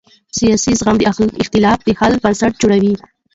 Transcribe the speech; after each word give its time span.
سیاسي 0.37 0.71
زغم 0.79 0.95
د 0.99 1.03
اختلاف 1.43 1.79
د 1.83 1.89
حل 1.99 2.13
بنسټ 2.23 2.53
جوړوي 2.61 2.93